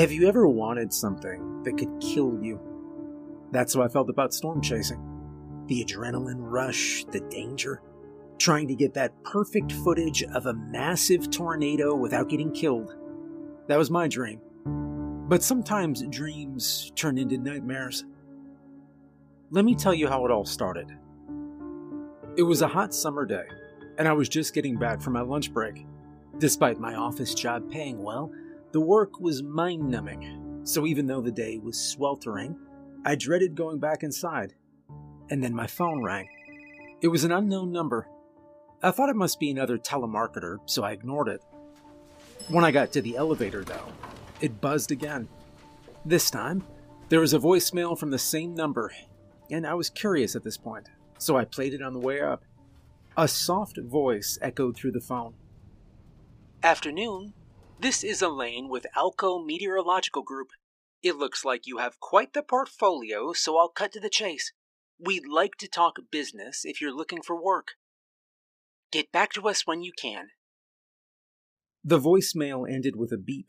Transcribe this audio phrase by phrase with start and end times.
[0.00, 2.58] Have you ever wanted something that could kill you?
[3.50, 4.98] That's how I felt about storm chasing.
[5.66, 7.82] The adrenaline rush, the danger,
[8.38, 12.96] trying to get that perfect footage of a massive tornado without getting killed.
[13.68, 14.40] That was my dream.
[15.28, 18.06] But sometimes dreams turn into nightmares.
[19.50, 20.96] Let me tell you how it all started.
[22.38, 23.44] It was a hot summer day,
[23.98, 25.84] and I was just getting back from my lunch break.
[26.38, 28.32] Despite my office job paying well,
[28.72, 32.56] the work was mind numbing, so even though the day was sweltering,
[33.04, 34.54] I dreaded going back inside.
[35.30, 36.28] And then my phone rang.
[37.00, 38.08] It was an unknown number.
[38.82, 41.42] I thought it must be another telemarketer, so I ignored it.
[42.48, 43.86] When I got to the elevator, though,
[44.40, 45.28] it buzzed again.
[46.04, 46.62] This time,
[47.08, 48.92] there was a voicemail from the same number,
[49.50, 52.44] and I was curious at this point, so I played it on the way up.
[53.16, 55.34] A soft voice echoed through the phone.
[56.62, 57.34] Afternoon.
[57.80, 60.48] This is Elaine with Alco Meteorological Group.
[61.02, 64.52] It looks like you have quite the portfolio, so I'll cut to the chase.
[64.98, 67.68] We'd like to talk business if you're looking for work.
[68.92, 70.26] Get back to us when you can.
[71.82, 73.48] The voicemail ended with a beep.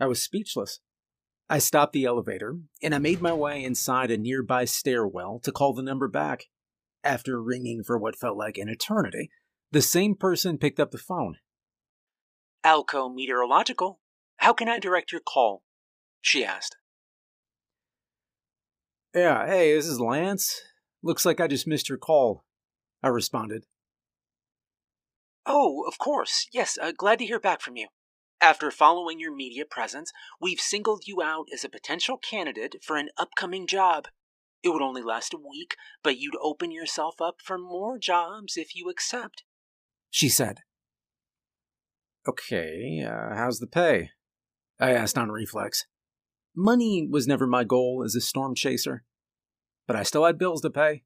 [0.00, 0.80] I was speechless.
[1.50, 5.74] I stopped the elevator and I made my way inside a nearby stairwell to call
[5.74, 6.44] the number back.
[7.04, 9.28] After ringing for what felt like an eternity,
[9.70, 11.36] the same person picked up the phone.
[12.64, 14.00] Alco Meteorological.
[14.38, 15.62] How can I direct your call?
[16.20, 16.76] She asked.
[19.14, 20.60] Yeah, hey, this is Lance.
[21.02, 22.44] Looks like I just missed your call.
[23.02, 23.64] I responded.
[25.46, 26.46] Oh, of course.
[26.52, 27.88] Yes, uh, glad to hear back from you.
[28.40, 33.08] After following your media presence, we've singled you out as a potential candidate for an
[33.16, 34.08] upcoming job.
[34.62, 38.76] It would only last a week, but you'd open yourself up for more jobs if
[38.76, 39.44] you accept.
[40.10, 40.60] She said.
[42.26, 44.10] Okay, uh, how's the pay?
[44.80, 45.86] I asked on reflex.
[46.54, 49.04] Money was never my goal as a storm chaser,
[49.86, 51.04] but I still had bills to pay.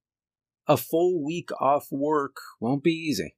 [0.66, 3.36] A full week off work won't be easy.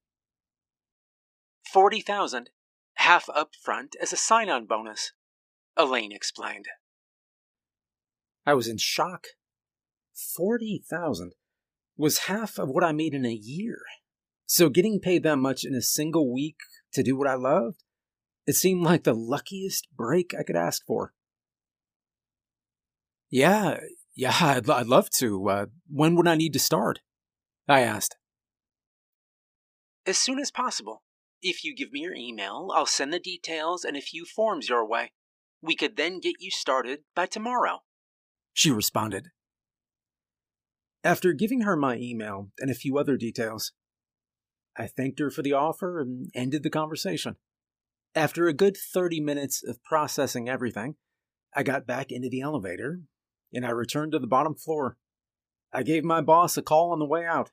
[1.73, 2.51] 40,000,
[2.95, 5.13] half up front as a sign-on bonus,
[5.77, 6.67] Elaine explained.
[8.47, 9.27] I was in shock.
[10.37, 11.33] 40,000
[11.97, 13.79] was half of what I made in a year.
[14.47, 16.59] So getting paid that much in a single week
[16.95, 17.83] to do what I loved,
[18.47, 21.13] it seemed like the luckiest break I could ask for.
[23.31, 23.81] Yeah,
[24.15, 25.49] yeah, I'd, I'd love to.
[25.49, 27.01] Uh, when would I need to start?
[27.69, 28.17] I asked.
[30.07, 31.03] As soon as possible.
[31.47, 34.87] If you give me your email, I'll send the details and a few forms your
[34.87, 35.13] way.
[35.61, 37.83] We could then get you started by tomorrow.
[38.55, 39.29] She responded.
[41.03, 43.73] After giving her my email and a few other details,
[44.77, 47.37] I thanked her for the offer and ended the conversation.
[48.15, 50.97] After a good 30 minutes of processing everything,
[51.55, 53.01] I got back into the elevator
[53.53, 54.97] and I returned to the bottom floor.
[55.73, 57.51] I gave my boss a call on the way out.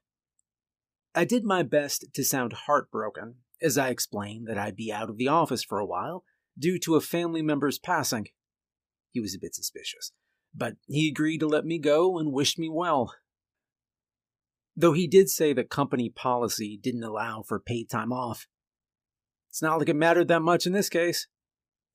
[1.14, 5.18] I did my best to sound heartbroken as I explained that I'd be out of
[5.18, 6.24] the office for a while
[6.58, 8.28] due to a family member's passing.
[9.12, 10.14] He was a bit suspicious,
[10.56, 13.14] but he agreed to let me go and wished me well.
[14.76, 18.48] Though he did say that company policy didn't allow for paid time off.
[19.50, 21.28] It's not like it mattered that much in this case.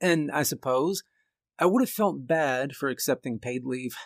[0.01, 1.03] And I suppose
[1.59, 3.97] I would have felt bad for accepting paid leave.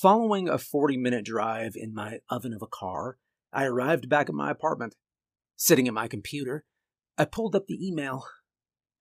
[0.00, 3.18] Following a 40 minute drive in my oven of a car,
[3.52, 4.94] I arrived back at my apartment.
[5.56, 6.64] Sitting at my computer,
[7.18, 8.24] I pulled up the email.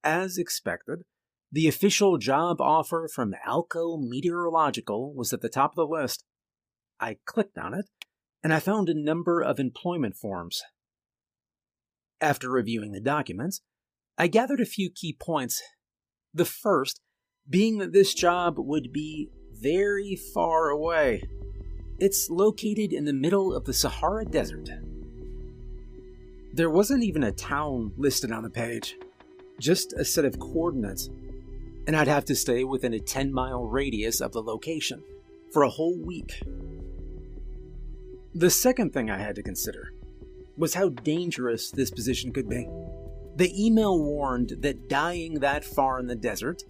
[0.03, 1.03] As expected,
[1.51, 6.23] the official job offer from Alco Meteorological was at the top of the list.
[6.99, 7.85] I clicked on it,
[8.43, 10.61] and I found a number of employment forms.
[12.19, 13.61] After reviewing the documents,
[14.17, 15.61] I gathered a few key points.
[16.33, 17.01] The first
[17.49, 21.23] being that this job would be very far away.
[21.99, 24.69] It's located in the middle of the Sahara Desert.
[26.53, 28.95] There wasn't even a town listed on the page,
[29.59, 31.09] just a set of coordinates,
[31.87, 35.03] and I'd have to stay within a 10 mile radius of the location
[35.51, 36.41] for a whole week.
[38.33, 39.93] The second thing I had to consider
[40.55, 42.69] was how dangerous this position could be.
[43.35, 46.63] The email warned that dying that far in the desert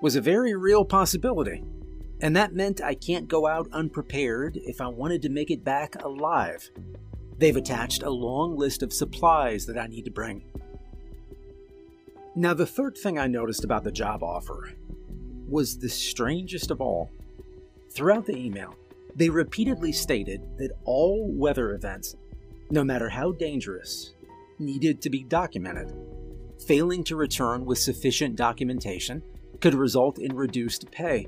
[0.00, 1.64] was a very real possibility,
[2.20, 6.00] and that meant I can't go out unprepared if I wanted to make it back
[6.04, 6.70] alive.
[7.36, 10.44] They've attached a long list of supplies that I need to bring.
[12.36, 14.72] Now, the third thing I noticed about the job offer
[15.48, 17.10] was the strangest of all.
[17.90, 18.76] Throughout the email,
[19.18, 22.14] they repeatedly stated that all weather events,
[22.70, 24.14] no matter how dangerous,
[24.60, 25.92] needed to be documented.
[26.68, 29.20] Failing to return with sufficient documentation
[29.60, 31.26] could result in reduced pay.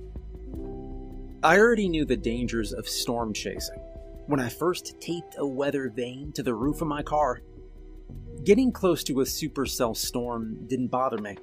[1.42, 3.80] I already knew the dangers of storm chasing
[4.26, 7.40] when I first taped a weather vane to the roof of my car.
[8.44, 11.38] Getting close to a supercell storm didn't bother me.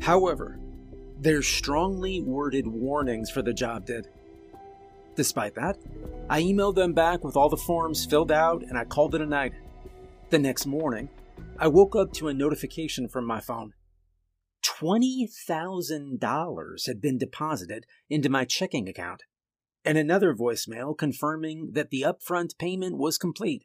[0.00, 0.60] However,
[1.18, 4.06] their strongly worded warnings for the job did.
[5.18, 5.76] Despite that,
[6.30, 9.26] I emailed them back with all the forms filled out and I called it a
[9.26, 9.52] night.
[10.30, 11.08] The next morning,
[11.58, 13.72] I woke up to a notification from my phone.
[14.64, 19.24] $20,000 had been deposited into my checking account,
[19.84, 23.64] and another voicemail confirming that the upfront payment was complete.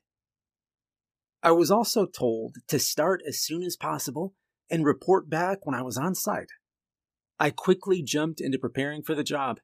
[1.43, 4.33] I was also told to start as soon as possible
[4.71, 6.49] and report back when I was on site.
[7.39, 9.59] I quickly jumped into preparing for the job.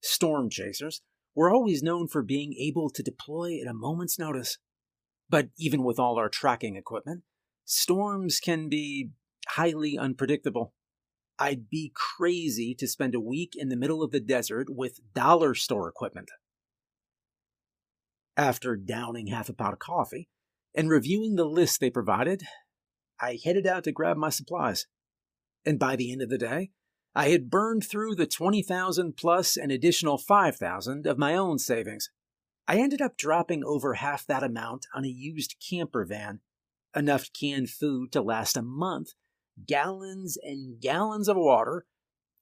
[0.00, 1.02] Storm chasers
[1.36, 4.58] were always known for being able to deploy at a moment's notice.
[5.28, 7.22] But even with all our tracking equipment,
[7.64, 9.10] storms can be
[9.50, 10.72] highly unpredictable.
[11.38, 15.54] I'd be crazy to spend a week in the middle of the desert with dollar
[15.54, 16.30] store equipment.
[18.36, 20.28] After downing half a pot of coffee
[20.74, 22.42] and reviewing the list they provided,
[23.20, 24.86] I headed out to grab my supplies.
[25.64, 26.70] And by the end of the day,
[27.16, 32.10] I had burned through the 20,000 plus an additional 5,000 of my own savings.
[32.68, 36.40] I ended up dropping over half that amount on a used camper van,
[36.94, 39.14] enough canned food to last a month,
[39.66, 41.86] gallons and gallons of water,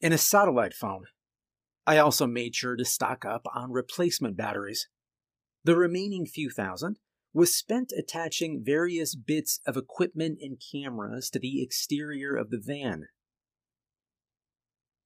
[0.03, 1.05] and a satellite phone.
[1.87, 4.89] I also made sure to stock up on replacement batteries.
[5.63, 6.99] The remaining few thousand
[7.33, 13.05] was spent attaching various bits of equipment and cameras to the exterior of the van.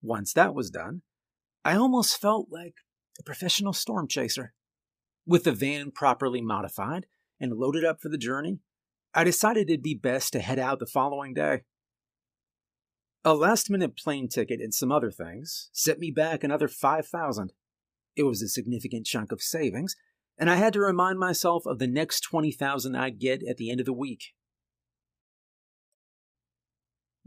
[0.02, 1.02] Once that was done,
[1.64, 2.74] I almost felt like
[3.18, 4.54] a professional storm chaser.
[5.26, 7.06] With the van properly modified
[7.40, 8.60] and loaded up for the journey,
[9.14, 11.62] I decided it'd be best to head out the following day.
[13.24, 17.52] A last minute plane ticket and some other things set me back another 5000
[18.16, 19.96] It was a significant chunk of savings,
[20.38, 23.80] and I had to remind myself of the next 20000 I'd get at the end
[23.80, 24.34] of the week.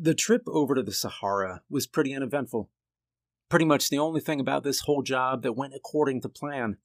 [0.04, 2.72] The trip over to the Sahara was pretty uneventful.
[3.50, 6.78] Pretty much the only thing about this whole job that went according to plan.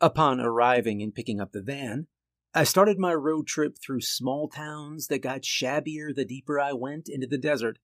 [0.00, 2.06] Upon arriving and picking up the van,
[2.54, 7.08] I started my road trip through small towns that got shabbier the deeper I went
[7.08, 7.80] into the desert.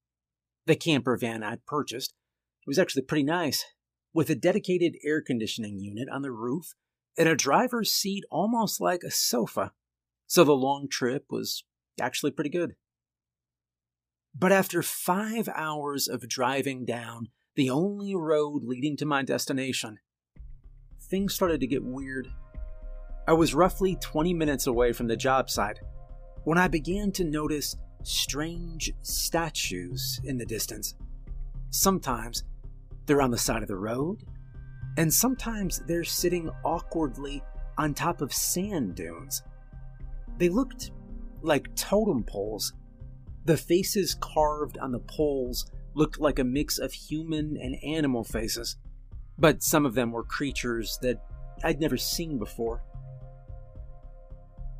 [0.66, 2.14] The camper van I'd purchased
[2.68, 3.64] was actually pretty nice,
[4.14, 6.74] with a dedicated air conditioning unit on the roof
[7.18, 9.72] and a driver's seat almost like a sofa,
[10.28, 11.64] so the long trip was
[12.00, 12.76] actually pretty good.
[14.34, 19.98] But after five hours of driving down the only road leading to my destination,
[21.00, 22.28] things started to get weird.
[23.28, 25.80] I was roughly 20 minutes away from the job site
[26.44, 30.94] when I began to notice strange statues in the distance.
[31.70, 32.44] Sometimes
[33.06, 34.24] they're on the side of the road,
[34.96, 37.42] and sometimes they're sitting awkwardly
[37.78, 39.42] on top of sand dunes.
[40.38, 40.90] They looked
[41.42, 42.72] like totem poles
[43.44, 48.76] the faces carved on the poles looked like a mix of human and animal faces,
[49.38, 51.22] but some of them were creatures that
[51.64, 52.82] I'd never seen before.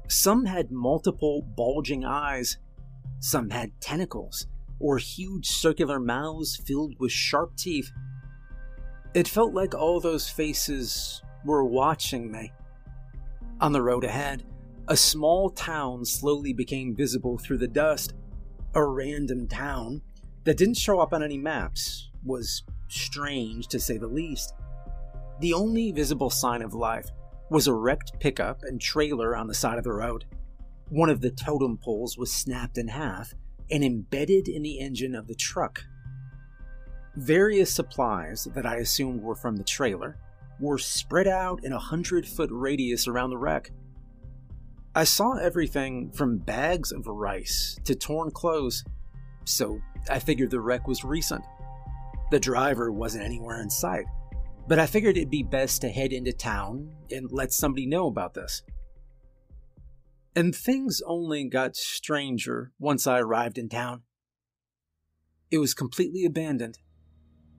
[0.09, 2.59] Some had multiple bulging eyes,
[3.21, 4.47] some had tentacles
[4.79, 7.91] or huge circular mouths filled with sharp teeth.
[9.15, 12.53] It felt like all those faces were watching me.
[13.61, 14.45] On the road ahead,
[14.89, 18.15] a small town slowly became visible through the dust
[18.75, 20.03] a random town
[20.45, 24.55] that didn't show up on any maps was strange to say the least.
[25.41, 27.09] The only visible sign of life
[27.51, 30.25] was a wrecked pickup and trailer on the side of the road.
[30.89, 33.35] One of the totem poles was snapped in half
[33.71, 35.85] and embedded in the engine of the truck.
[37.17, 40.17] Various supplies that I assumed were from the trailer
[40.61, 43.71] were spread out in a hundred foot radius around the wreck.
[44.95, 48.85] I saw everything from bags of rice to torn clothes,
[49.47, 49.81] so
[50.11, 51.43] I figured the wreck was recent.
[52.31, 54.05] The driver wasn't anywhere in sight,
[54.69, 58.35] but I figured it'd be best to head into town and let somebody know about
[58.35, 58.63] this.
[60.37, 64.03] And things only got stranger once I arrived in town.
[65.51, 66.79] It was completely abandoned.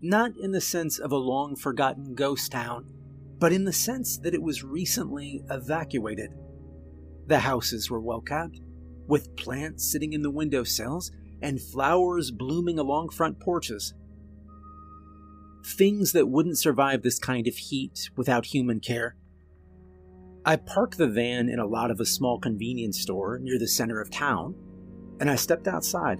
[0.02, 2.94] Not in the sense of a long forgotten ghost town,
[3.40, 6.32] but in the sense that it was recently evacuated.
[7.28, 8.60] The houses were well kept,
[9.08, 11.12] with plants sitting in the windowsills
[11.42, 13.94] and flowers blooming along front porches.
[15.66, 19.16] Things that wouldn't survive this kind of heat without human care.
[20.46, 24.02] I parked the van in a lot of a small convenience store near the center
[24.02, 24.56] of town,
[25.20, 26.20] and I stepped outside.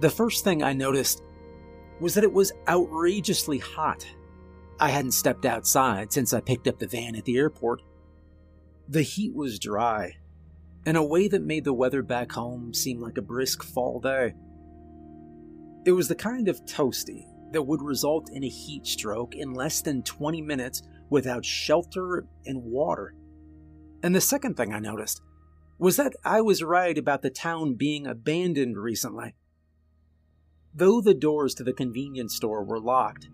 [0.00, 1.22] The first thing I noticed
[2.00, 4.04] was that it was outrageously hot.
[4.80, 7.82] I hadn't stepped outside since I picked up the van at the airport.
[8.88, 10.16] The heat was dry,
[10.84, 14.34] in a way that made the weather back home seem like a brisk fall day.
[15.84, 19.82] It was the kind of toasty that would result in a heat stroke in less
[19.82, 23.14] than 20 minutes without shelter and water.
[24.02, 25.20] And the second thing I noticed
[25.78, 29.34] was that I was right about the town being abandoned recently.
[30.74, 33.28] Though the doors to the convenience store were locked,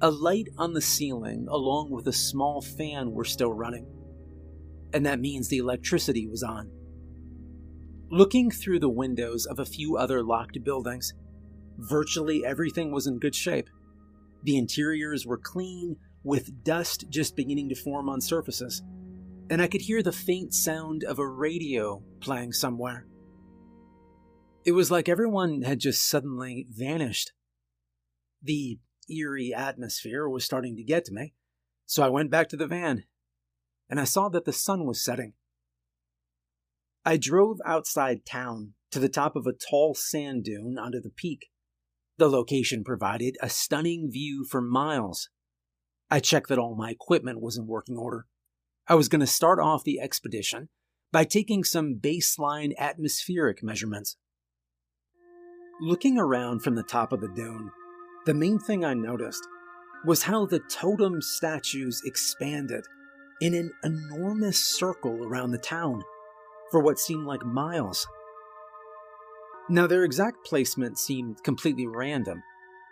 [0.00, 3.86] a light on the ceiling along with a small fan were still running.
[4.92, 6.70] And that means the electricity was on.
[8.10, 11.14] Looking through the windows of a few other locked buildings,
[11.78, 13.68] virtually everything was in good shape.
[14.42, 18.82] The interiors were clean, with dust just beginning to form on surfaces,
[19.48, 23.06] and I could hear the faint sound of a radio playing somewhere.
[24.64, 27.32] It was like everyone had just suddenly vanished.
[28.42, 28.78] The
[29.08, 31.34] eerie atmosphere was starting to get to me,
[31.86, 33.04] so I went back to the van,
[33.90, 35.34] and I saw that the sun was setting.
[37.04, 41.48] I drove outside town to the top of a tall sand dune onto the peak.
[42.16, 45.28] The location provided a stunning view for miles.
[46.10, 48.26] I checked that all my equipment was in working order.
[48.86, 50.68] I was going to start off the expedition
[51.12, 54.16] by taking some baseline atmospheric measurements.
[55.80, 57.70] Looking around from the top of the dune,
[58.26, 59.42] the main thing I noticed
[60.04, 62.84] was how the totem statues expanded
[63.40, 66.02] in an enormous circle around the town
[66.70, 68.06] for what seemed like miles.
[69.68, 72.42] Now, their exact placement seemed completely random,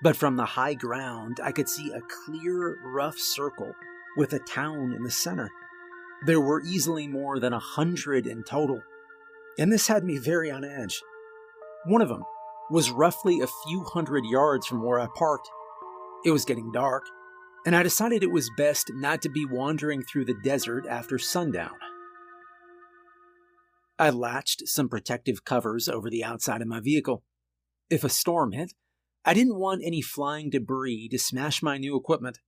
[0.02, 3.72] but from the high ground, I could see a clear, rough circle
[4.16, 5.50] with a town in the center.
[6.26, 8.80] There were easily more than a hundred in total,
[9.58, 11.02] and this had me very on edge.
[11.86, 12.22] One of them
[12.70, 15.48] was roughly a few hundred yards from where I parked.
[16.24, 17.04] It was getting dark,
[17.68, 21.74] and I decided it was best not to be wandering through the desert after sundown.
[23.98, 27.24] I latched some protective covers over the outside of my vehicle.
[27.90, 28.72] If a storm hit,
[29.22, 32.38] I didn't want any flying debris to smash my new equipment.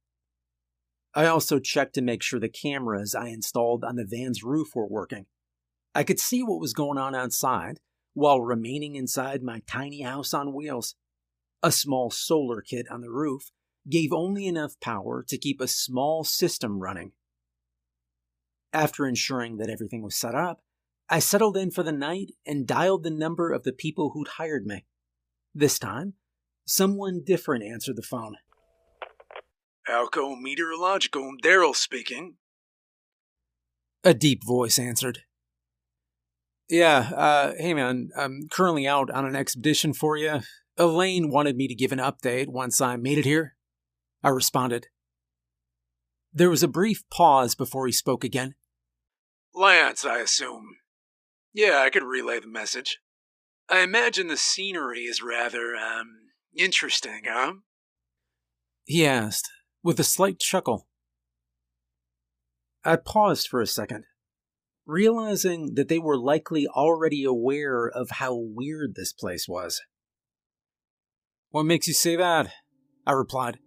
[1.14, 4.88] I also checked to make sure the cameras I installed on the van's roof were
[4.88, 5.26] working.
[5.94, 7.80] I could see what was going on outside,
[8.14, 10.94] while remaining inside my tiny house on wheels.
[11.62, 13.50] A small solar kit on the roof
[13.88, 17.12] gave only enough power to keep a small system running.
[18.72, 20.62] After ensuring that everything was set up,
[21.08, 24.64] I settled in for the night and dialed the number of the people who'd hired
[24.64, 24.84] me.
[25.54, 26.14] This time,
[26.66, 28.36] someone different answered the phone.
[29.88, 32.36] Alco Meteorological, Daryl speaking.
[34.04, 35.20] A deep voice answered.
[36.68, 40.40] Yeah, uh, hey man, I'm currently out on an expedition for you.
[40.76, 43.56] Elaine wanted me to give an update once I made it here.
[44.22, 44.88] I responded.
[46.32, 48.54] There was a brief pause before he spoke again.
[49.54, 50.76] Lance, I assume.
[51.52, 52.98] Yeah, I could relay the message.
[53.68, 56.06] I imagine the scenery is rather, um,
[56.56, 57.54] interesting, huh?
[58.84, 59.48] He asked,
[59.82, 60.86] with a slight chuckle.
[62.84, 64.04] I paused for a second,
[64.86, 69.80] realizing that they were likely already aware of how weird this place was.
[71.50, 72.52] What makes you say that?
[73.06, 73.58] I replied.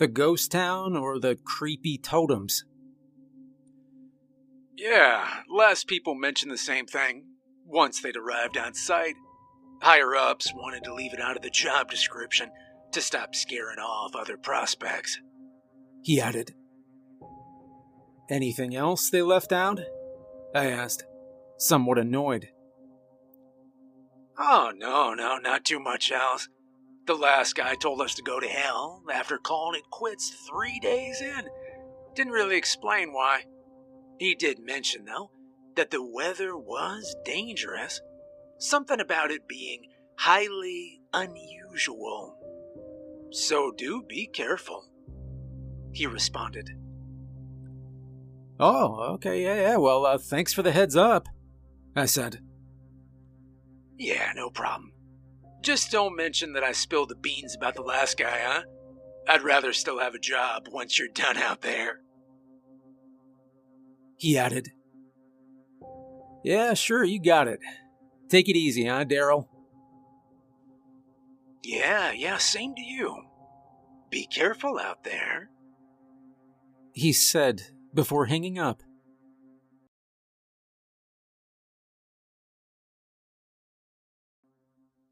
[0.00, 2.64] The ghost town or the creepy totems?
[4.74, 7.26] Yeah, less people mentioned the same thing
[7.66, 9.16] once they'd arrived on site.
[9.82, 12.48] Higher ups wanted to leave it out of the job description
[12.92, 15.20] to stop scaring off other prospects.
[16.02, 16.54] He added.
[18.30, 19.80] Anything else they left out?
[20.54, 21.04] I asked,
[21.58, 22.48] somewhat annoyed.
[24.38, 26.48] Oh, no, no, not too much else.
[27.10, 31.20] The last guy told us to go to hell after calling it quits three days
[31.20, 31.48] in.
[32.14, 33.46] Didn't really explain why.
[34.20, 35.32] He did mention, though,
[35.74, 38.00] that the weather was dangerous.
[38.58, 39.88] Something about it being
[40.18, 42.36] highly unusual.
[43.32, 44.88] So do be careful,
[45.92, 46.70] he responded.
[48.60, 49.76] Oh, okay, yeah, yeah.
[49.78, 51.28] Well, uh, thanks for the heads up,
[51.96, 52.38] I said.
[53.98, 54.92] Yeah, no problem.
[55.62, 58.62] Just don't mention that I spilled the beans about the last guy, huh?
[59.28, 62.00] I'd rather still have a job once you're done out there.
[64.16, 64.72] He added.
[66.42, 67.60] Yeah, sure, you got it.
[68.28, 69.48] Take it easy, huh, Daryl?
[71.62, 73.22] Yeah, yeah, same to you.
[74.10, 75.50] Be careful out there.
[76.92, 77.62] He said
[77.94, 78.82] before hanging up.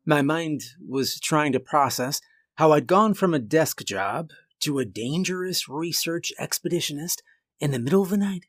[0.09, 2.23] My mind was trying to process
[2.55, 7.19] how I'd gone from a desk job to a dangerous research expeditionist
[7.61, 8.47] in the middle of the night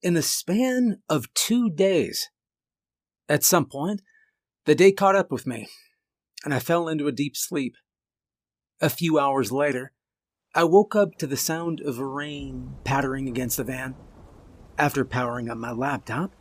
[0.00, 2.30] in the span of two days.
[3.28, 4.00] At some point,
[4.64, 5.68] the day caught up with me,
[6.46, 7.74] and I fell into a deep sleep.
[8.80, 9.92] A few hours later,
[10.54, 13.96] I woke up to the sound of rain pattering against the van.
[14.78, 16.32] After powering up my laptop,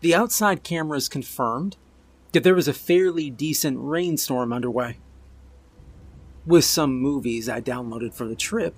[0.00, 1.76] the outside cameras confirmed
[2.38, 4.96] that there was a fairly decent rainstorm underway.
[6.46, 8.76] With some movies I downloaded for the trip,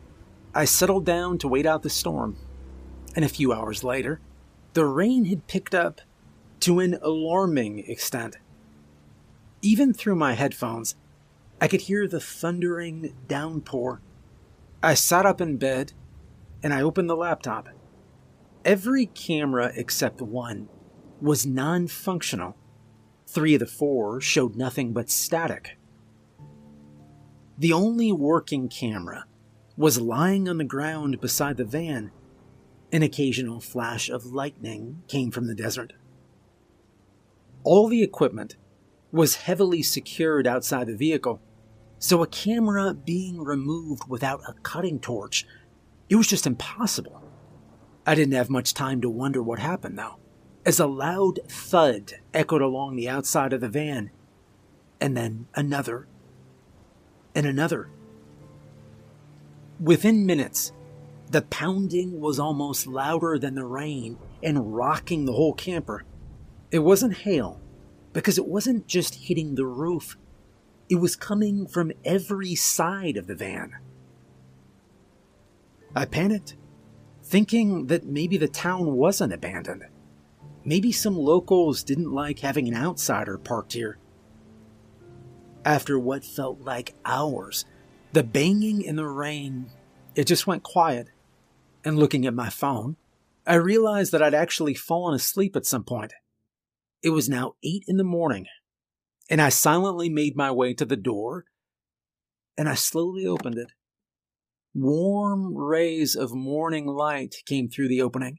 [0.55, 2.39] I settled down to wait out the storm.
[3.15, 4.19] And a few hours later,
[4.73, 6.01] the rain had picked up
[6.61, 8.39] to an alarming extent.
[9.61, 10.95] Even through my headphones,
[11.61, 14.01] I could hear the thundering downpour.
[14.83, 15.93] I sat up in bed
[16.63, 17.69] and I opened the laptop.
[18.65, 20.71] Every camera except one
[21.21, 22.57] was non functional.
[23.33, 25.79] Three of the four showed nothing but static.
[27.57, 29.25] The only working camera
[29.77, 32.11] was lying on the ground beside the van.
[32.91, 35.93] An occasional flash of lightning came from the desert.
[37.63, 38.57] All the equipment
[39.13, 41.41] was heavily secured outside the vehicle,
[42.01, 45.47] so a camera being removed without a cutting torch,
[46.09, 47.23] it was just impossible.
[48.05, 50.17] I didn't have much time to wonder what happened, though,
[50.65, 54.11] as a loud thud echoed along the outside of the van,
[55.01, 56.07] and then another,
[57.35, 57.89] and another.
[59.81, 60.73] Within minutes,
[61.31, 66.05] the pounding was almost louder than the rain and rocking the whole camper.
[66.71, 67.61] It wasn't hail,
[68.13, 70.17] because it wasn't just hitting the roof,
[70.89, 73.77] it was coming from every side of the van.
[75.95, 76.57] I panicked,
[77.23, 79.85] thinking that maybe the town wasn't abandoned.
[80.71, 83.99] Maybe some locals didn't like having an outsider parked here.
[85.65, 87.65] After what felt like hours,
[88.13, 89.73] the banging in the rain,
[90.15, 91.09] it just went quiet.
[91.85, 92.95] And looking at my phone,
[93.45, 96.13] I realized that I'd actually fallen asleep at some point.
[97.03, 98.47] It was now eight in the morning,
[99.29, 101.47] and I silently made my way to the door,
[102.57, 103.73] and I slowly opened it.
[104.73, 108.39] Warm rays of morning light came through the opening.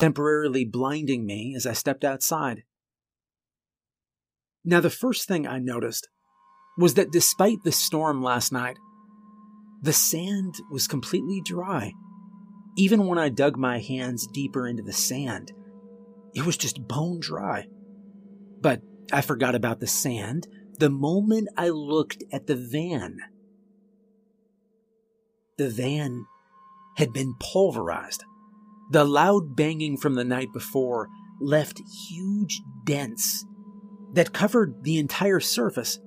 [0.00, 2.64] Temporarily blinding me as I stepped outside.
[4.64, 6.08] Now, the first thing I noticed
[6.76, 8.78] was that despite the storm last night,
[9.82, 11.92] the sand was completely dry.
[12.76, 15.52] Even when I dug my hands deeper into the sand,
[16.34, 17.66] it was just bone dry.
[18.60, 18.82] But
[19.12, 20.46] I forgot about the sand
[20.78, 23.18] the moment I looked at the van.
[25.58, 26.24] The van
[26.96, 28.24] had been pulverized.
[28.90, 31.08] The loud banging from the night before
[31.40, 33.44] left huge dents
[34.12, 36.00] that covered the entire surface.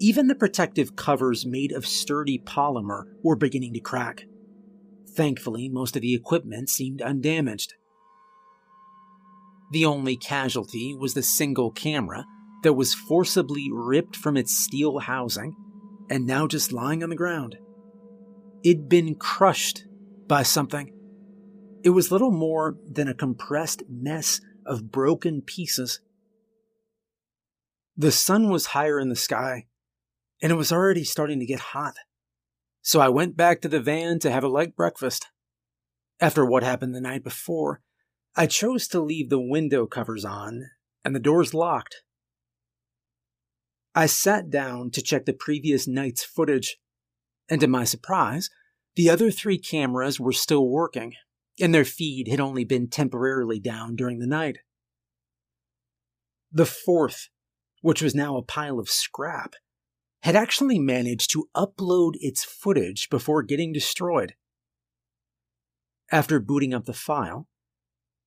[0.00, 4.24] Even the protective covers made of sturdy polymer were beginning to crack.
[5.14, 7.74] Thankfully, most of the equipment seemed undamaged.
[9.72, 12.24] The only casualty was the single camera
[12.62, 15.56] that was forcibly ripped from its steel housing
[16.08, 17.56] and now just lying on the ground.
[18.62, 19.86] It'd been crushed
[20.28, 20.92] by something.
[21.84, 26.00] It was little more than a compressed mess of broken pieces.
[27.96, 29.66] The sun was higher in the sky,
[30.40, 31.96] and it was already starting to get hot.
[32.82, 35.28] So I went back to the van to have a light breakfast.
[36.20, 37.80] After what happened the night before,
[38.36, 40.70] I chose to leave the window covers on
[41.04, 42.02] and the doors locked.
[43.94, 46.78] I sat down to check the previous night's footage,
[47.48, 48.48] and to my surprise,
[48.94, 51.14] the other three cameras were still working,
[51.60, 54.58] and their feed had only been temporarily down during the night.
[56.50, 57.28] The fourth,
[57.80, 59.54] which was now a pile of scrap,
[60.22, 64.34] had actually managed to upload its footage before getting destroyed.
[66.10, 67.48] After booting up the file,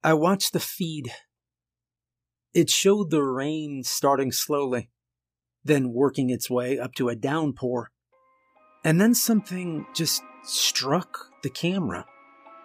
[0.03, 1.11] I watched the feed.
[2.53, 4.89] It showed the rain starting slowly,
[5.63, 7.91] then working its way up to a downpour.
[8.83, 12.05] And then something just struck the camera,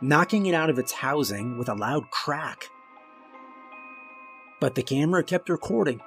[0.01, 2.71] knocking it out of its housing with a loud crack.
[4.61, 6.01] But the camera kept recording.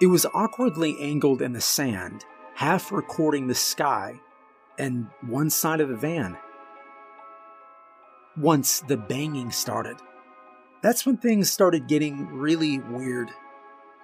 [0.00, 4.20] It was awkwardly angled in the sand, half recording the sky
[4.78, 6.36] and one side of the van.
[8.36, 9.96] Once the banging started,
[10.82, 13.30] that's when things started getting really weird.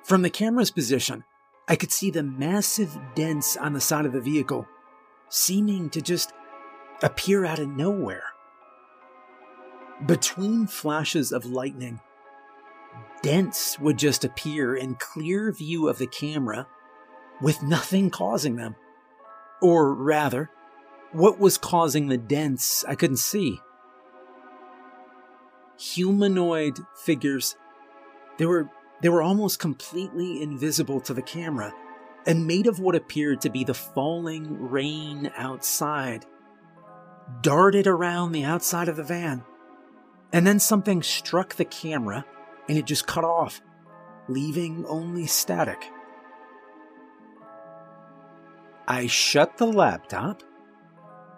[0.03, 1.23] From the camera's position,
[1.69, 4.67] I could see the massive dents on the side of the vehicle,
[5.29, 6.33] seeming to just
[7.03, 8.34] appear out of nowhere.
[10.07, 12.01] Between flashes of lightning,
[13.23, 16.67] dents would just appear in clear view of the camera
[17.41, 18.77] with nothing causing them.
[19.63, 20.51] Or rather,
[21.13, 23.61] what was causing the dents I couldn't see.
[25.79, 27.57] Humanoid figures.
[28.37, 28.69] They were
[29.01, 31.73] they were almost completely invisible to the camera
[32.27, 36.27] and made of what appeared to be the falling rain outside.
[37.43, 39.45] Darted around the outside of the van.
[40.35, 42.27] And then something struck the camera
[42.69, 43.63] and it just cut off,
[44.27, 45.85] leaving only static.
[48.89, 50.43] I shut the laptop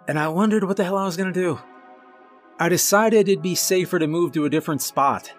[0.07, 1.59] and I wondered what the hell I was going to do.
[2.59, 5.31] I decided it'd be safer to move to a different spot,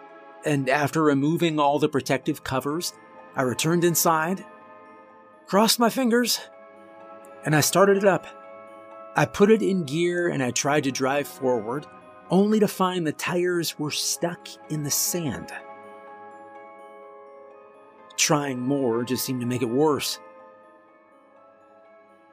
[0.44, 2.92] and after removing all the protective covers,
[3.35, 4.44] I returned inside,
[5.47, 6.38] crossed my fingers,
[7.44, 8.25] and I started it up.
[9.16, 11.87] I put it in gear and I tried to drive forward,
[12.31, 15.53] only to find the tires were stuck in the sand.
[18.17, 20.19] Trying more just seemed to make it worse.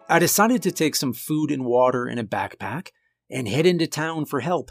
[0.09, 2.89] I decided to take some food and water in a backpack
[3.29, 4.69] and head into town for help.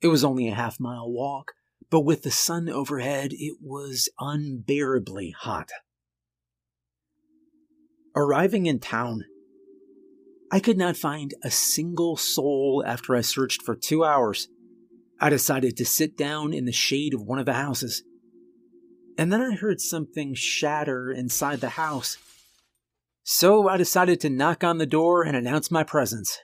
[0.00, 1.52] It was only a half mile walk,
[1.90, 5.70] but with the sun overhead, it was unbearably hot.
[8.14, 9.24] Arriving in town,
[10.50, 14.48] I could not find a single soul after I searched for two hours.
[15.20, 18.02] I decided to sit down in the shade of one of the houses.
[19.18, 22.16] And then I heard something shatter inside the house.
[23.24, 26.38] So I decided to knock on the door and announce my presence.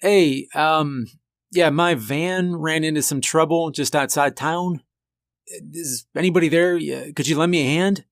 [0.00, 1.06] Hey, um,
[1.52, 4.82] yeah, my van ran into some trouble just outside town.
[5.46, 6.78] Is anybody there?
[7.12, 8.04] Could you lend me a hand?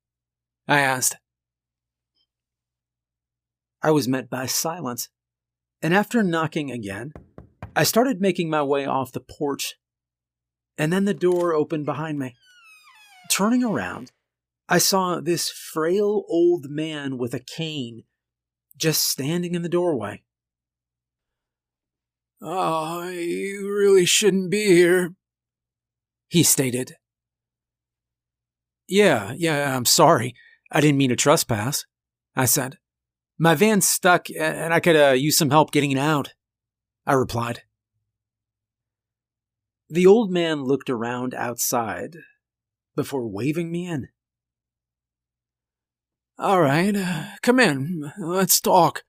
[0.68, 1.16] I asked.
[3.82, 5.08] I was met by silence,
[5.80, 7.12] and after knocking again,
[7.74, 9.76] I started making my way off the porch.
[10.76, 12.34] And then the door opened behind me.
[13.30, 14.12] Turning around,
[14.68, 18.04] I saw this frail old man with a cane
[18.76, 20.22] just standing in the doorway.
[22.42, 25.14] Oh, you really shouldn't be here,
[26.28, 26.96] he stated.
[28.88, 30.34] Yeah, yeah, I'm sorry.
[30.72, 31.84] I didn't mean to trespass,
[32.34, 32.78] I said.
[33.42, 36.34] My van's stuck and I could uh, use some help getting it out,
[37.06, 37.62] I replied.
[39.88, 42.18] The old man looked around outside
[42.94, 44.08] before waving me in.
[46.38, 48.12] All right, uh, come in.
[48.18, 49.04] Let's talk.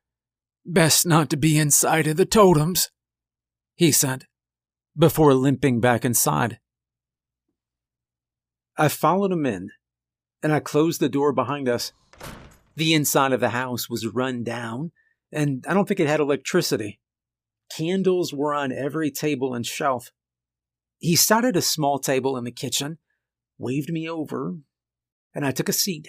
[0.65, 2.89] Best not to be inside of the totems,
[3.75, 4.27] he said,
[4.97, 6.57] before limping back inside.
[8.77, 9.71] I followed him in,
[10.41, 11.91] and I closed the door behind us.
[12.75, 14.91] The inside of the house was run down,
[15.31, 16.99] and I don't think it had electricity.
[17.75, 20.11] Candles were on every table and shelf.
[20.99, 22.97] He sat at a small table in the kitchen,
[23.57, 24.55] waved me over,
[25.33, 26.07] and I took a seat.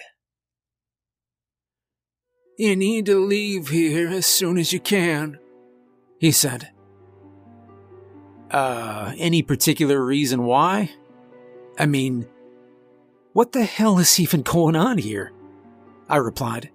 [2.58, 5.38] You need to leave here as soon as you can,
[6.18, 6.70] he said.
[8.50, 10.90] Uh, any particular reason why?
[11.78, 12.28] I mean,
[13.32, 15.32] what the hell is even going on here?
[16.12, 16.68] I replied.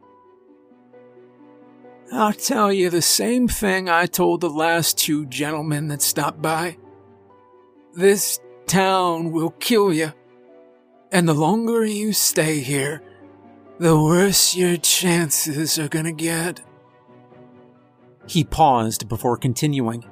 [2.11, 6.77] I'll tell you the same thing I told the last two gentlemen that stopped by.
[7.93, 10.11] This town will kill you,
[11.11, 13.03] and the longer you stay here,
[13.77, 16.61] the worse your chances are gonna get.
[18.25, 20.03] He paused before continuing.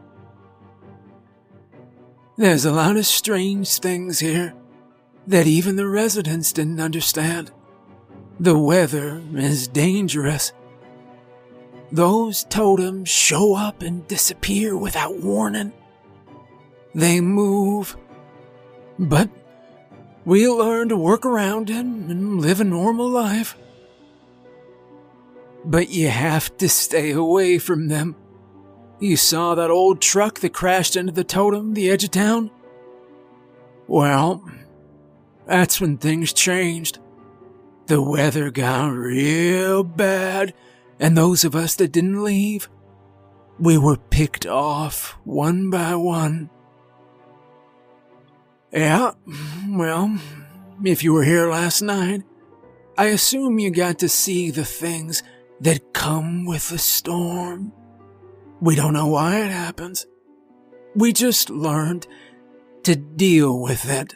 [2.37, 4.53] There's a lot of strange things here
[5.25, 7.51] that even the residents didn't understand.
[8.39, 10.51] The weather is dangerous.
[11.91, 15.71] Those totems show up and disappear without warning.
[16.93, 17.95] They move.
[18.99, 19.29] But
[20.25, 23.55] we learn to work around it and live a normal life.
[25.63, 28.15] But you have to stay away from them.
[28.99, 32.51] You saw that old truck that crashed into the totem, the edge of town?
[33.87, 34.43] Well,
[35.45, 36.99] that's when things changed.
[37.87, 40.53] The weather got real bad,
[40.99, 42.67] and those of us that didn't leave,
[43.59, 46.49] we were picked off one by one.
[48.71, 49.11] Yeah,
[49.69, 50.19] well,
[50.83, 52.23] if you were here last night,
[52.97, 55.21] I assume you got to see the things
[55.61, 57.71] that come with the storm.
[58.59, 60.07] We don't know why it happens.
[60.95, 62.07] We just learned
[62.83, 64.15] to deal with it.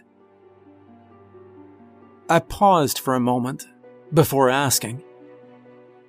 [2.30, 3.65] I paused for a moment
[4.13, 5.04] before asking.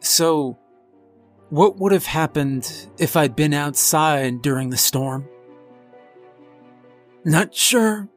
[0.00, 0.58] So,
[1.48, 5.26] what would have happened if I'd been outside during the storm?
[7.24, 8.08] Not sure,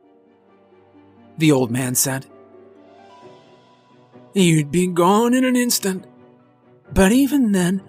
[1.37, 2.25] the old man said.
[4.33, 6.05] You'd be gone in an instant.
[6.93, 7.81] But even then,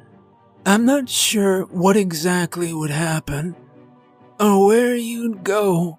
[0.65, 3.55] I'm not sure what exactly would happen
[4.41, 5.99] or where you'd go.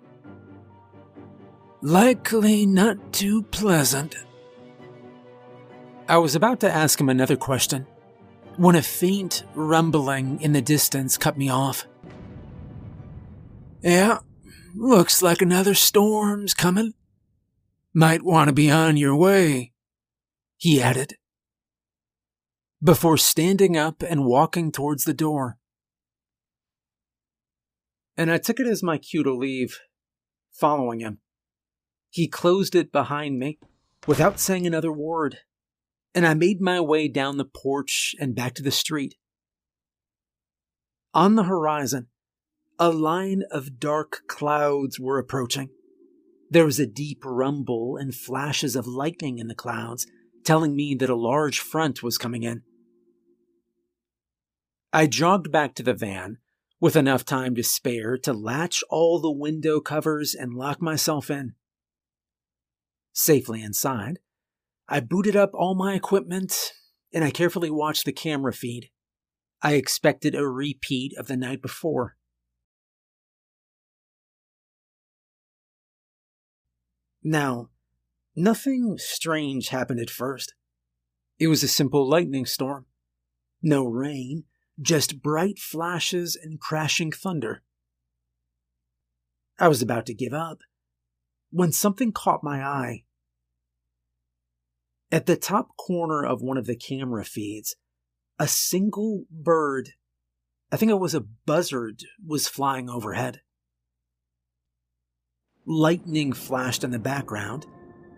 [1.85, 4.15] Likely not too pleasant.
[6.09, 7.85] I was about to ask him another question
[8.57, 11.85] when a faint rumbling in the distance cut me off.
[13.83, 14.21] Yeah,
[14.73, 16.95] looks like another storm's coming.
[17.93, 19.71] Might want to be on your way,
[20.57, 21.17] he added.
[22.83, 25.59] Before standing up and walking towards the door.
[28.17, 29.77] And I took it as my cue to leave,
[30.51, 31.19] following him.
[32.15, 33.59] He closed it behind me
[34.07, 35.39] without saying another word
[36.13, 39.15] and I made my way down the porch and back to the street.
[41.13, 42.07] On the horizon,
[42.79, 45.71] a line of dark clouds were approaching.
[46.49, 50.07] There was a deep rumble and flashes of lightning in the clouds,
[50.45, 52.61] telling me that a large front was coming in.
[54.93, 56.37] I jogged back to the van,
[56.79, 61.55] with enough time to spare to latch all the window covers and lock myself in.
[63.17, 64.19] Safely inside,
[64.89, 66.73] I booted up all my equipment
[67.13, 68.89] and I carefully watched the camera feed.
[69.61, 72.17] I expected a repeat of the night before.
[77.23, 77.69] Now,
[78.35, 80.53] nothing strange happened at first.
[81.39, 82.85] It was a simple lightning storm.
[83.61, 84.43] No rain,
[84.81, 87.63] just bright flashes and crashing thunder.
[89.57, 90.59] I was about to give up
[91.49, 93.04] when something caught my eye.
[95.15, 97.77] At the top corner of one of the camera feeds,
[98.37, 99.91] a single bird,
[100.73, 103.39] I think it was a buzzard, was flying overhead.
[105.65, 107.65] Lightning flashed in the background,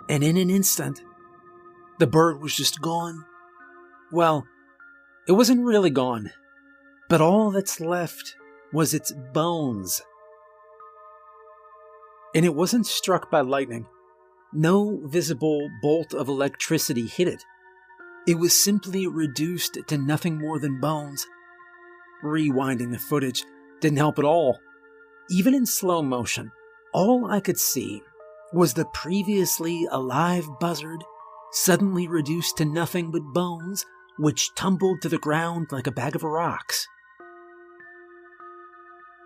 [0.10, 1.04] and in an instant,
[2.00, 3.24] the bird was just gone.
[4.12, 4.48] Well,
[5.28, 6.32] it wasn't really gone,
[7.10, 8.36] but all that's left
[8.74, 10.02] was its bones.
[12.34, 13.86] And it wasn't struck by lightning.
[14.54, 17.44] No visible bolt of electricity hit it.
[18.28, 21.26] It was simply reduced to nothing more than bones.
[22.24, 23.44] Rewinding the footage
[23.82, 24.60] didn't help at all.
[25.30, 26.52] Even in slow motion,
[26.94, 28.02] all I could see
[28.54, 31.04] was the previously alive buzzard
[31.52, 33.86] suddenly reduced to nothing but bones,
[34.18, 36.88] which tumbled to the ground like a bag of rocks.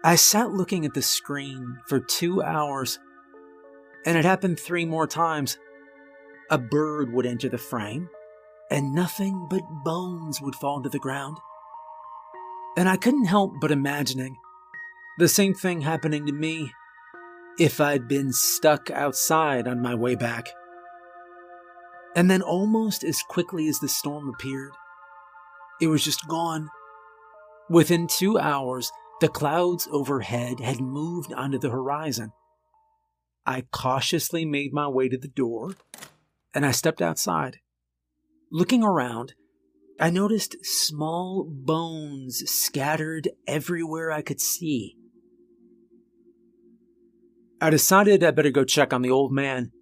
[0.03, 2.97] I sat looking at the screen for two hours
[4.05, 5.57] and it happened three more times.
[6.49, 8.09] A bird would enter the frame,
[8.69, 11.37] and nothing but bones would fall to the ground.
[12.77, 14.37] And I couldn't help but imagining
[15.17, 16.71] the same thing happening to me
[17.59, 20.49] if I'd been stuck outside on my way back.
[22.15, 24.73] And then, almost as quickly as the storm appeared,
[25.79, 26.69] it was just gone.
[27.69, 32.33] Within two hours, the clouds overhead had moved onto the horizon.
[33.51, 35.73] I cautiously made my way to the door
[36.53, 37.57] and I stepped outside.
[38.49, 39.33] Looking around,
[39.99, 44.95] I noticed small bones scattered everywhere I could see.
[47.59, 49.73] I decided I better go check on the old man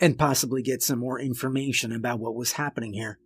[0.00, 3.18] and possibly get some more information about what was happening here.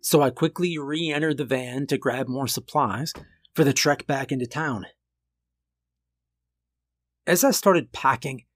[0.00, 3.12] So I quickly re entered the van to grab more supplies
[3.54, 4.86] for the trek back into town.
[7.24, 8.46] As I started packing,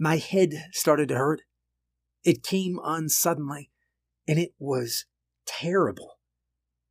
[0.00, 1.42] my head started to hurt.
[2.24, 3.70] It came on suddenly,
[4.26, 5.04] and it was
[5.46, 6.18] terrible.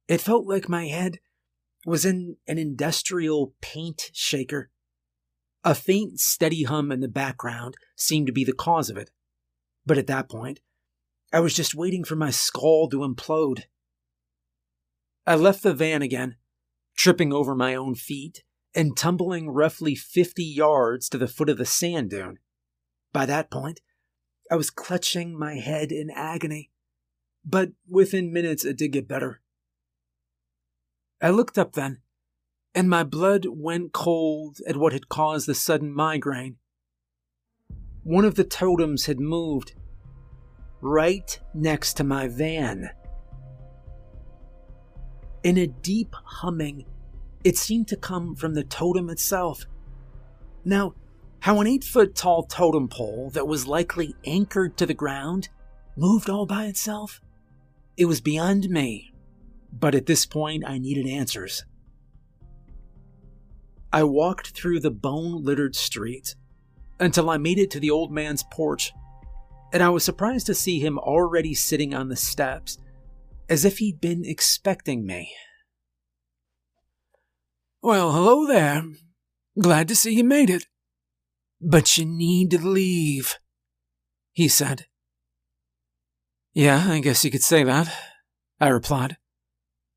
[0.08, 1.20] It felt like my head
[1.86, 4.70] was in an industrial paint shaker.
[5.64, 9.10] A faint, steady hum in the background seemed to be the cause of it.
[9.86, 10.60] But at that point,
[11.34, 13.64] I was just waiting for my skull to implode.
[15.26, 16.36] I left the van again,
[16.96, 18.44] tripping over my own feet
[18.76, 22.38] and tumbling roughly 50 yards to the foot of the sand dune.
[23.12, 23.82] By that point,
[24.52, 26.72] I was clutching my head in agony,
[27.46, 29.42] but within minutes it did get better.
[31.22, 32.00] I looked up then,
[32.74, 36.58] and my blood went cold at what had caused the sudden migraine.
[38.04, 39.74] One of the totems had moved.
[40.82, 42.90] right next to my van.
[45.44, 46.86] In a deep humming,
[47.44, 49.66] it seemed to come from the totem itself.
[50.66, 50.94] Now,
[51.42, 55.50] how an eight foot tall totem pole that was likely anchored to the ground
[55.96, 57.22] moved all by itself?
[57.98, 59.14] It was beyond me,
[59.72, 61.66] but at this point I needed answers.
[63.92, 66.36] I walked through the bone littered street
[67.00, 68.94] until I made it to the old man's porch,
[69.74, 72.78] and I was surprised to see him already sitting on the steps,
[73.48, 75.34] as if he'd been expecting me.
[77.82, 78.84] Well, hello there.
[79.60, 80.66] Glad to see you made it.
[81.62, 83.38] But you need to leave,
[84.32, 84.86] he said.
[86.54, 87.94] Yeah, I guess you could say that,
[88.60, 89.18] I replied.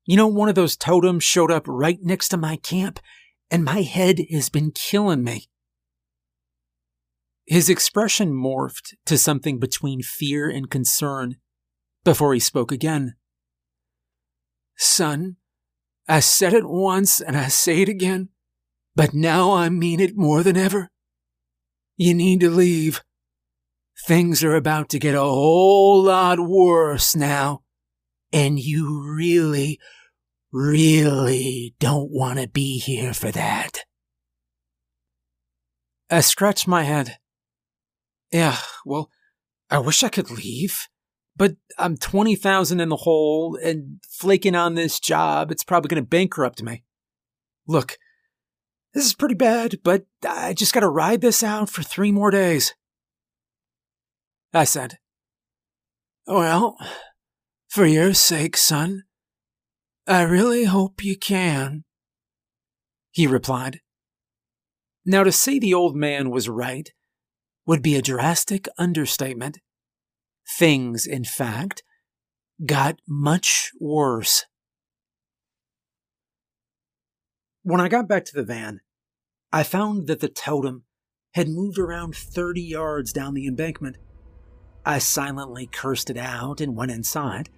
[0.05, 2.99] You know, one of those totems showed up right next to my camp,
[3.49, 5.47] and my head has been killing me.
[7.45, 11.37] His expression morphed to something between fear and concern
[12.03, 13.15] before he spoke again.
[14.77, 15.37] Son,
[16.07, 18.29] I said it once and I say it again,
[18.95, 20.89] but now I mean it more than ever.
[21.97, 23.01] You need to leave.
[24.05, 27.61] Things are about to get a whole lot worse now,
[28.31, 29.79] and you really,
[30.51, 33.85] really don't want to be here for that.
[36.09, 37.17] I scratched my head.
[38.31, 39.09] Yeah, well,
[39.69, 40.87] I wish I could leave,
[41.35, 46.07] but I'm 20,000 in the hole and flaking on this job, it's probably going to
[46.07, 46.83] bankrupt me.
[47.67, 47.97] Look,
[48.93, 52.31] this is pretty bad, but I just got to ride this out for three more
[52.31, 52.73] days.
[54.53, 54.99] I said,
[56.27, 56.77] Well,
[57.67, 59.03] for your sake, son,
[60.05, 61.85] I really hope you can.
[63.09, 63.79] He replied.
[65.05, 66.91] Now, to say the old man was right
[67.65, 69.59] would be a drastic understatement.
[70.57, 71.83] Things, in fact,
[72.65, 74.45] got much worse.
[77.63, 78.81] When I got back to the van,
[79.53, 80.83] I found that the totem
[81.35, 83.97] had moved around 30 yards down the embankment.
[84.83, 87.49] I silently cursed it out and went inside,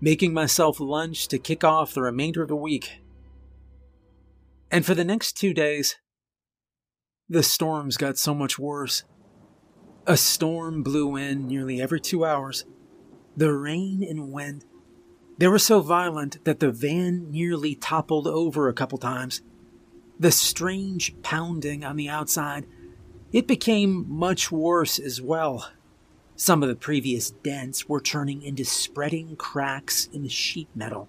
[0.00, 3.00] making myself lunch to kick off the remainder of the week.
[4.68, 5.94] And for the next two days,
[7.28, 9.04] the storms got so much worse.
[10.08, 12.64] A storm blew in nearly every two hours.
[13.36, 14.64] The rain and wind,
[15.38, 19.40] they were so violent that the van nearly toppled over a couple times.
[20.18, 22.66] The strange pounding on the outside,
[23.32, 25.70] it became much worse as well.
[26.36, 31.08] Some of the previous dents were turning into spreading cracks in the sheet metal.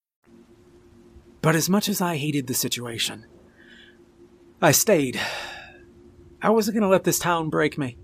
[1.41, 3.25] But as much as I hated the situation,
[4.61, 5.19] I stayed.
[6.41, 7.97] I wasn't going to let this town break me.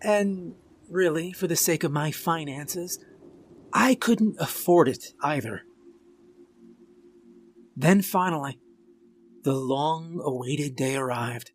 [0.00, 0.54] And
[0.88, 2.98] really, for the sake of my finances,
[3.72, 5.62] I couldn't afford it either.
[7.76, 8.58] Then finally,
[9.44, 11.52] the long awaited day arrived.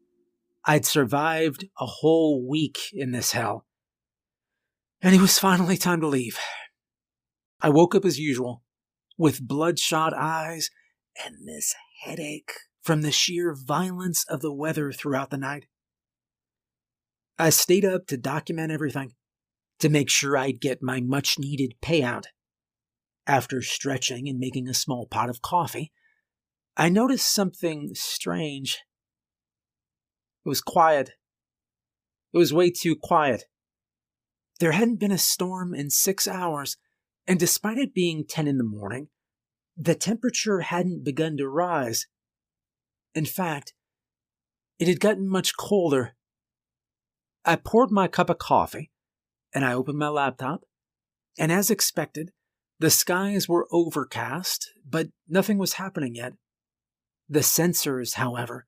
[0.65, 3.65] I'd survived a whole week in this hell.
[5.01, 6.37] And it was finally time to leave.
[7.61, 8.63] I woke up as usual,
[9.17, 10.69] with bloodshot eyes
[11.23, 15.65] and this headache from the sheer violence of the weather throughout the night.
[17.39, 19.13] I stayed up to document everything,
[19.79, 22.25] to make sure I'd get my much needed payout.
[23.25, 25.91] After stretching and making a small pot of coffee,
[26.75, 28.79] I noticed something strange.
[30.45, 31.11] It was quiet.
[32.33, 33.45] It was way too quiet.
[34.59, 36.77] There hadn't been a storm in six hours,
[37.27, 39.09] and despite it being 10 in the morning,
[39.77, 42.07] the temperature hadn't begun to rise.
[43.15, 43.73] In fact,
[44.79, 46.15] it had gotten much colder.
[47.45, 48.91] I poured my cup of coffee
[49.53, 50.63] and I opened my laptop,
[51.37, 52.31] and as expected,
[52.79, 56.33] the skies were overcast, but nothing was happening yet.
[57.29, 58.65] The sensors, however,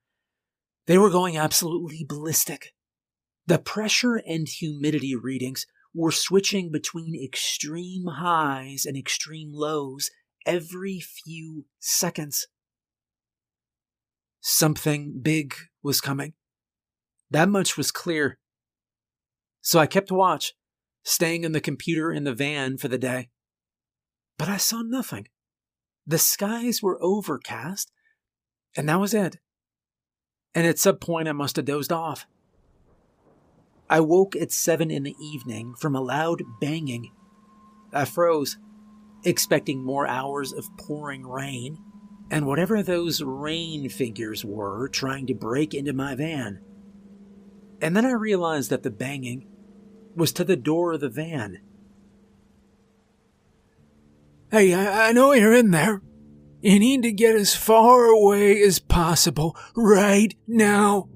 [0.86, 2.74] they were going absolutely ballistic.
[3.48, 10.12] The pressure and humidity readings were switching between extreme highs and extreme lows
[10.46, 12.48] every few seconds.
[14.42, 16.34] Something big was coming.
[17.32, 18.38] That much was clear.
[19.62, 20.54] So I kept watch,
[21.04, 23.30] staying in the computer in the van for the day.
[24.38, 25.28] But I saw nothing.
[26.06, 27.92] The skies were overcast,
[28.78, 29.38] and that was it.
[30.54, 32.28] And at some point, I must have dozed off.
[33.90, 37.12] I woke at seven in the evening from a loud banging.
[37.92, 38.58] I froze,
[39.26, 41.78] expecting more hours of pouring rain,
[42.32, 46.62] and whatever those rain figures were trying to break into my van.
[47.82, 49.48] And then I realized that the banging
[50.16, 51.60] was to the door of the van.
[54.52, 56.02] Hey, I, I know you're in there.
[56.62, 61.10] You need to get as far away as possible right now.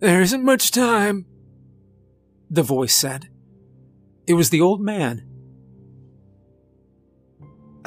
[0.00, 1.26] There isn't much time
[2.50, 3.28] the voice said.
[4.26, 5.27] It was the old man.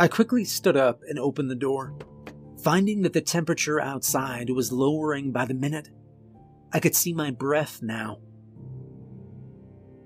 [0.01, 1.93] I quickly stood up and opened the door,
[2.63, 5.89] finding that the temperature outside was lowering by the minute.
[6.73, 8.17] I could see my breath now.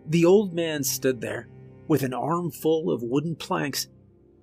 [0.05, 1.47] The old man stood there
[1.87, 3.87] with an armful of wooden planks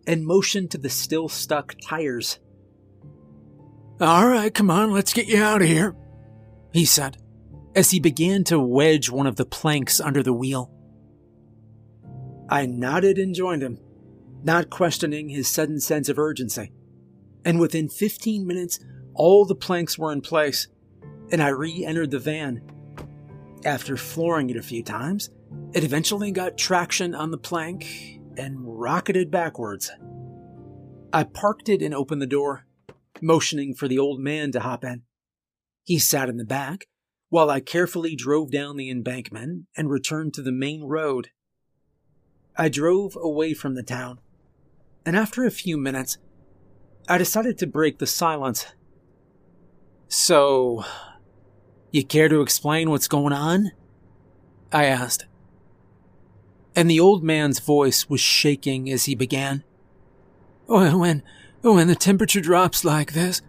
[0.07, 2.39] and motioned to the still stuck tires.
[4.01, 5.95] All right, come on, let's get you out of here,
[6.73, 7.19] he said
[7.75, 10.73] as he began to wedge one of the planks under the wheel.
[12.49, 13.79] I nodded and joined him,
[14.45, 16.73] not questioning his sudden sense of urgency.
[17.45, 18.79] And within 15 minutes,
[19.15, 20.69] all the planks were in place,
[21.31, 22.63] and I re entered the van.
[23.65, 25.31] After flooring it a few times,
[25.73, 29.91] it eventually got traction on the plank and rocketed backwards.
[31.13, 32.67] I parked it and opened the door,
[33.21, 35.03] motioning for the old man to hop in.
[35.85, 36.87] He sat in the back,
[37.29, 41.31] while I carefully drove down the embankment and returned to the main road.
[42.57, 44.21] I drove away from the town,
[45.05, 46.19] and after a few minutes,
[47.09, 48.67] I decided to break the silence.
[50.09, 50.85] So,
[51.91, 53.73] you care to explain what's going on?
[54.73, 55.27] I asked.
[56.75, 59.65] And the old man's voice was shaking as he began.
[60.67, 61.23] When,
[61.63, 63.43] when the temperature drops like this,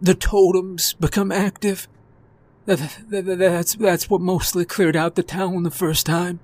[0.00, 1.88] the totems become active
[2.66, 6.40] that, that, that's, that's what mostly cleared out the town the first time.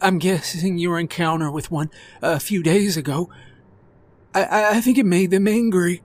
[0.00, 1.90] I'm guessing your encounter with one
[2.22, 3.30] uh, a few days ago.
[4.34, 6.02] I, I think it made them angry.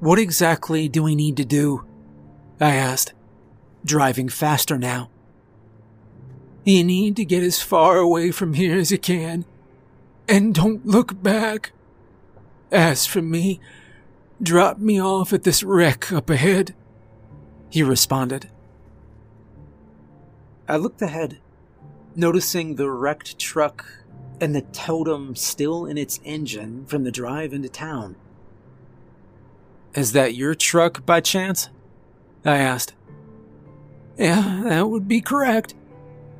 [0.00, 1.84] What exactly do we need to do?
[2.60, 3.14] I asked,
[3.84, 5.10] driving faster now.
[6.64, 9.44] You need to get as far away from here as you can,
[10.28, 11.72] and don't look back.
[12.70, 13.60] As for me,
[14.42, 16.74] drop me off at this wreck up ahead
[17.70, 18.48] he responded.
[20.68, 21.38] I looked ahead,
[22.18, 23.86] noticing the wrecked truck
[24.40, 28.16] and the totem still in its engine from the drive into town.
[29.94, 31.70] Is that your truck by chance?
[32.44, 32.94] I asked.
[34.16, 35.74] Yeah, that would be correct.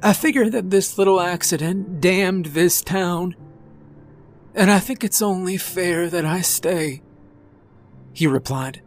[0.02, 3.36] I figure that this little accident damned this town.
[4.54, 7.02] And I think it's only fair that I stay,
[8.12, 8.82] he replied.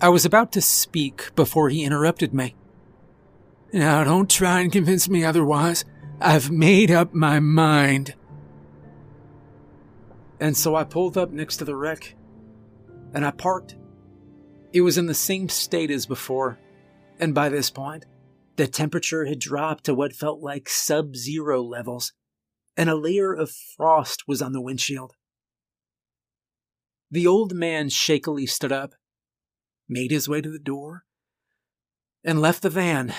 [0.00, 2.54] I was about to speak before he interrupted me.
[3.72, 5.84] Now, don't try and convince me otherwise.
[6.20, 8.14] I've made up my mind.
[10.40, 12.14] And so I pulled up next to the wreck,
[13.14, 13.76] and I parked.
[14.72, 16.58] It was in the same state as before,
[17.18, 18.06] and by this point,
[18.56, 22.12] the temperature had dropped to what felt like sub zero levels,
[22.76, 25.12] and a layer of frost was on the windshield.
[27.10, 28.94] The old man shakily stood up
[29.90, 31.04] made his way to the door,
[32.24, 33.12] and left the van.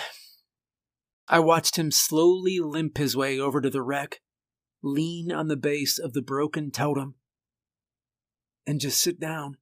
[1.32, 4.20] I watched him slowly limp his way over to the wreck,
[4.84, 7.16] lean on the base of the broken totem,
[8.68, 9.56] and just sit down.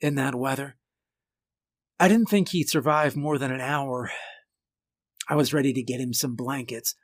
[0.00, 0.76] In that weather,
[2.00, 4.10] I didn't think he'd survive more than an hour.
[5.28, 6.96] I was ready to get him some blankets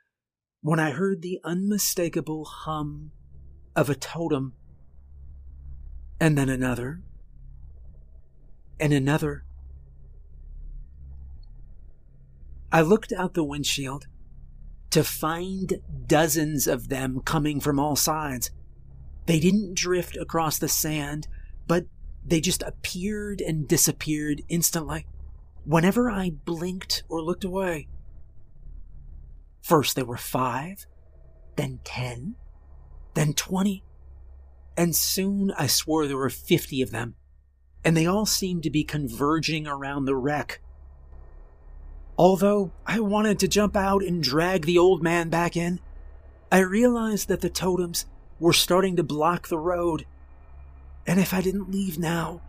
[0.61, 3.11] when I heard the unmistakable hum
[3.73, 4.53] of a totem,
[6.19, 7.01] and then another,
[8.81, 9.45] and another.
[12.75, 14.07] I looked out the windshield
[14.89, 15.75] to find
[16.07, 18.51] dozens of them coming from all sides.
[19.27, 21.29] They didn't drift across the sand,
[21.67, 21.85] but
[22.25, 25.07] they just appeared and disappeared instantly
[25.63, 27.87] whenever I blinked or looked away.
[29.61, 30.85] First, there were five,
[31.55, 32.35] then ten,
[33.13, 33.85] then twenty,
[34.75, 37.15] and soon I swore there were fifty of them
[37.85, 40.59] and they all seemed to be converging around the wreck.
[42.17, 45.79] Although I wanted to jump out and drag the old man back in,
[46.51, 48.05] I realized that the totems
[48.39, 50.05] were starting to block the road,
[51.05, 52.41] and if I didn't leave now,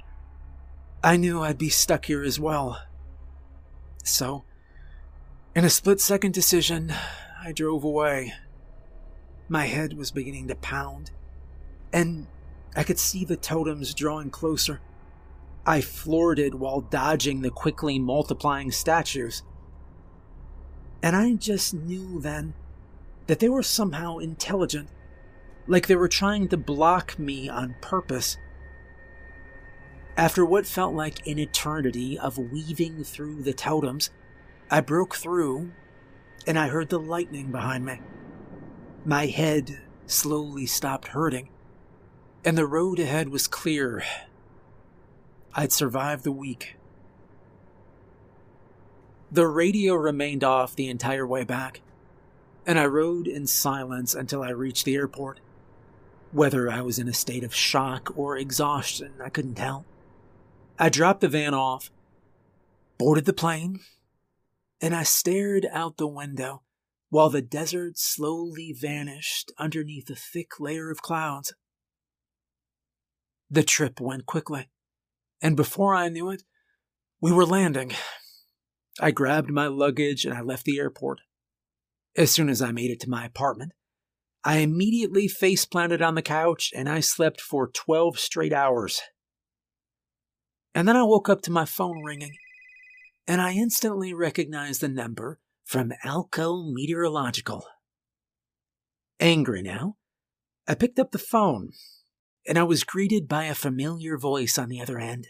[1.02, 2.80] I knew I'd be stuck here as well.
[4.04, 4.44] So,
[5.54, 6.92] In a split second decision,
[7.42, 8.34] I drove away.
[9.48, 11.10] My head was beginning to pound,
[11.92, 12.26] and
[12.76, 14.80] I could see the totems drawing closer.
[15.64, 19.42] I floored it while dodging the quickly multiplying statues.
[21.02, 22.54] And I just knew then
[23.26, 24.88] that they were somehow intelligent,
[25.66, 28.38] like they were trying to block me on purpose.
[30.16, 34.10] After what felt like an eternity of weaving through the totems,
[34.70, 35.72] I broke through
[36.46, 38.00] and I heard the lightning behind me.
[39.04, 41.48] My head slowly stopped hurting,
[42.44, 44.04] and the road ahead was clear
[45.54, 46.76] I'd survived the week.
[49.36, 51.82] The radio remained off the entire way back,
[52.64, 55.40] and I rode in silence until I reached the airport.
[56.32, 59.84] Whether I was in a state of shock or exhaustion, I couldn't tell.
[60.78, 61.90] I dropped the van off,
[62.96, 63.80] boarded the plane,
[64.80, 66.62] and I stared out the window
[67.10, 71.52] while the desert slowly vanished underneath a thick layer of clouds.
[73.50, 74.70] The trip went quickly
[75.42, 76.42] and before I knew it,
[77.20, 77.92] we were landing.
[79.00, 81.20] I grabbed my luggage and I left the airport.
[82.16, 83.72] As soon as I made it to my apartment,
[84.42, 89.02] I immediately face planted on the couch and I slept for 12 straight hours.
[90.74, 92.36] And then I woke up to my phone ringing,
[93.26, 97.64] and I instantly recognized the number from Alco Meteorological.
[99.18, 99.96] Angry now,
[100.68, 101.70] I picked up the phone
[102.46, 105.28] and I was greeted by a familiar voice on the other end.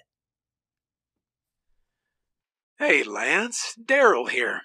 [2.79, 4.61] Hey, Lance, Daryl here.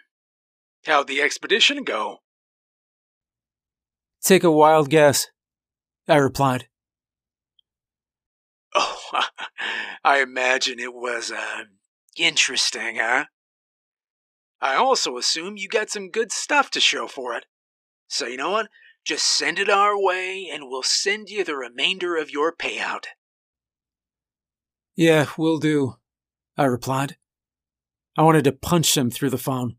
[0.86, 2.18] How'd the expedition go?
[4.22, 5.28] Take a wild guess,
[6.08, 6.68] I replied.
[8.74, 9.24] Oh,
[10.06, 11.64] I imagine it was, uh,
[12.18, 13.26] interesting, huh?
[14.62, 17.46] I also assume you got some good stuff to show for it.
[18.08, 18.70] So, you know what?
[19.04, 23.06] Just send it our way and we'll send you the remainder of your payout.
[24.96, 25.98] Yeah, we'll do,
[26.58, 27.18] I replied.
[28.18, 29.76] I wanted to punch him through the phone.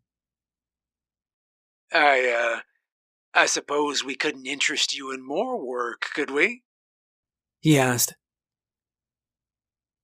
[1.92, 2.60] I, uh,
[3.34, 6.62] I suppose we couldn't interest you in more work, could we?
[7.60, 8.14] He asked.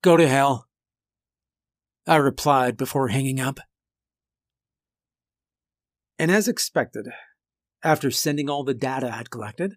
[0.03, 0.69] Go to hell,
[2.07, 3.61] I replied before hanging up.
[6.19, 7.09] And as expected,
[7.83, 9.75] after sending all the data I'd collected,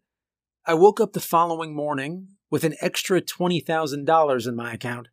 [0.65, 5.07] I woke up the following morning with an extra $20,000 in my account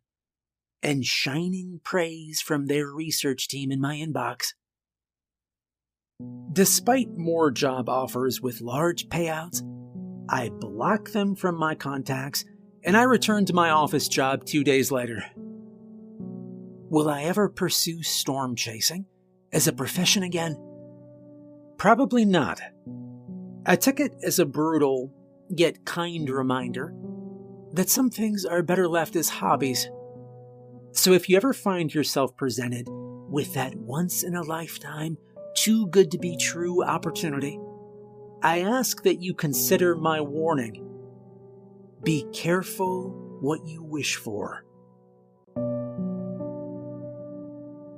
[0.81, 4.53] and shining praise from their research team in my inbox.
[6.51, 9.61] Despite more job offers with large payouts,
[10.29, 12.45] I block them from my contacts
[12.83, 15.23] and I return to my office job two days later.
[16.89, 19.05] Will I ever pursue storm chasing
[19.51, 20.57] as a profession again?
[21.77, 22.59] Probably not.
[23.65, 25.13] I took it as a brutal,
[25.49, 26.93] yet kind reminder
[27.73, 29.89] that some things are better left as hobbies.
[30.91, 35.17] So if you ever find yourself presented with that once in a lifetime,
[35.55, 37.59] too good to be true opportunity,
[38.41, 40.85] I ask that you consider my warning.
[42.03, 43.09] Be careful
[43.41, 44.65] what you wish for.